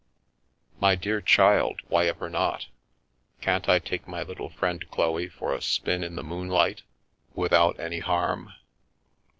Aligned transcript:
"My 0.81 0.95
dear 0.95 1.21
child, 1.21 1.81
why 1.87 2.07
ever 2.07 2.27
not? 2.27 2.65
Can't 3.39 3.69
I 3.69 3.77
take 3.77 4.07
my 4.07 4.23
little 4.23 4.49
friend 4.49 4.83
Chloe 4.89 5.29
for 5.29 5.53
a 5.53 5.61
spin 5.61 6.03
in 6.03 6.15
the 6.15 6.23
moonlight 6.23 6.81
without 7.35 7.79
any 7.79 7.99
harm? 7.99 8.51